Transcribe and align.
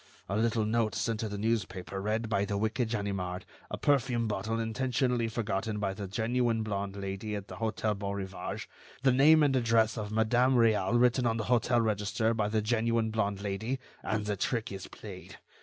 A 0.27 0.35
little 0.35 0.65
note 0.65 0.95
sent 0.95 1.19
to 1.19 1.29
the 1.29 1.37
newspaper 1.37 2.01
read 2.01 2.27
by 2.27 2.43
the 2.43 2.57
wicked 2.57 2.89
Ganimard, 2.89 3.45
a 3.69 3.77
perfume 3.77 4.27
bottle 4.27 4.59
intentionally 4.59 5.27
forgotten 5.27 5.77
by 5.77 5.93
the 5.93 6.07
genuine 6.07 6.63
blonde 6.63 6.95
Lady 6.95 7.35
at 7.35 7.47
the 7.49 7.57
Hôtel 7.57 7.99
Beaurivage, 7.99 8.67
the 9.03 9.11
name 9.11 9.43
and 9.43 9.55
address 9.55 9.99
of 9.99 10.11
Madame 10.11 10.55
Réal 10.55 10.99
written 10.99 11.27
on 11.27 11.37
the 11.37 11.43
hotel 11.53 11.81
register 11.81 12.33
by 12.33 12.49
the 12.49 12.63
genuine 12.63 13.11
blonde 13.11 13.41
Lady, 13.43 13.77
and 14.01 14.25
the 14.25 14.35
trick 14.35 14.71
is 14.71 14.87
played. 14.87 15.37